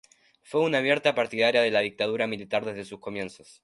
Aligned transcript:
Fue 0.41 0.61
una 0.61 0.79
abierta 0.79 1.13
partidaria 1.13 1.61
de 1.61 1.69
la 1.69 1.81
dictadura 1.81 2.25
militar 2.25 2.65
desde 2.65 2.85
sus 2.85 2.99
comienzos. 2.99 3.59